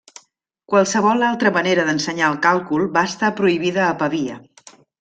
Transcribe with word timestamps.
Qualsevol 0.71 1.25
altra 1.27 1.51
manera 1.57 1.85
d'ensenyar 1.91 2.29
el 2.35 2.39
càlcul 2.47 2.89
va 2.97 3.05
estar 3.11 3.31
prohibida 3.43 3.85
a 3.89 3.91
Pavia. 4.05 4.41